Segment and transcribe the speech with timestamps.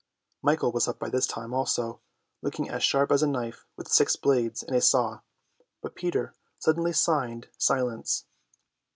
[0.41, 2.01] Michael was up by this time also,
[2.41, 5.19] looking as sharp as a knife with six blades and a saw,
[5.79, 8.25] but Peter suddenly signed silence.